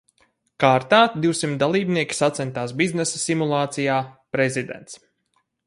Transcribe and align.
Kārtā 0.61 1.01
divsimt 1.25 1.59
dalībnieki 1.65 2.17
sacentās 2.21 2.73
biznesa 2.81 3.21
simulācijā 3.27 3.99
"Prezidents". 4.37 4.99